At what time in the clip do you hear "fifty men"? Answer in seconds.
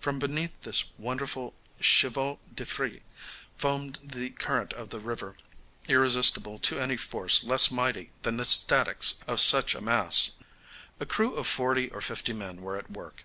12.00-12.62